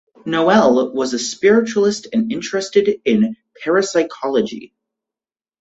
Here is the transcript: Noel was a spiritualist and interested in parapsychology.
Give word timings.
Noel 0.25 0.91
was 0.95 1.13
a 1.13 1.19
spiritualist 1.19 2.07
and 2.11 2.31
interested 2.31 2.99
in 3.05 3.35
parapsychology. 3.63 4.73